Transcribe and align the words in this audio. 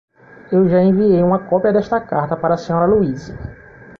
Eu 0.51 0.67
já 0.67 0.81
enviei 0.81 1.21
uma 1.21 1.47
cópia 1.47 1.71
desta 1.71 2.01
carta 2.01 2.35
para 2.35 2.55
a 2.55 2.57
Sra. 2.57 2.85
Louise. 2.85 3.37